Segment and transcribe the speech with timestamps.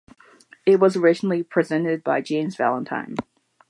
[0.65, 3.17] It was originally presented by James Valentine.